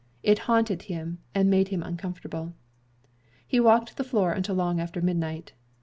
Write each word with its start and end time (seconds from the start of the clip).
It 0.23 0.39
haunted 0.49 0.81
him, 0.89 1.19
and 1.35 1.47
made 1.47 1.67
him 1.67 1.83
uncomfortable. 1.83 2.55
He 3.45 3.59
walked 3.59 3.97
the 3.97 4.03
floor 4.03 4.31
until 4.33 4.55
long 4.55 4.79
after 4.79 4.99
midnight. 4.99 5.53